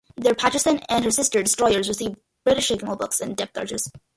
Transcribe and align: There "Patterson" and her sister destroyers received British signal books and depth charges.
There 0.17 0.33
"Patterson" 0.33 0.79
and 0.89 1.05
her 1.05 1.11
sister 1.11 1.43
destroyers 1.43 1.87
received 1.87 2.15
British 2.43 2.69
signal 2.69 2.95
books 2.95 3.21
and 3.21 3.37
depth 3.37 3.53
charges. 3.53 3.91